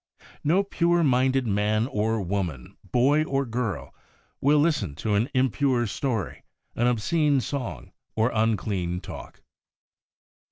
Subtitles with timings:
[0.43, 3.93] No pure minded man or woman, boy or girl,
[4.41, 6.41] will listen to an impure story,
[6.75, 9.43] an obscene song, or unclean talk.